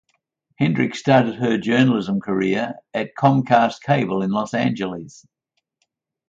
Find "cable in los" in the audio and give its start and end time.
3.83-4.55